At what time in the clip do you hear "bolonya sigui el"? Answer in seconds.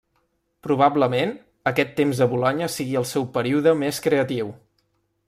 2.33-3.07